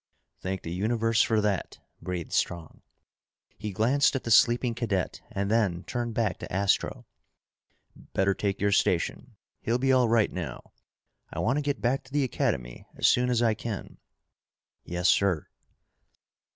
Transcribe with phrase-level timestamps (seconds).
[0.39, 2.81] "Thank the universe for that," breathed Strong.
[3.59, 7.05] He glanced at the sleeping cadet and then turned back to Astro.
[7.95, 9.35] "Better take your station.
[9.61, 10.71] He'll be all right now.
[11.31, 13.99] I want to get back to the Academy as soon as I can."
[14.83, 15.45] "Yes, sir."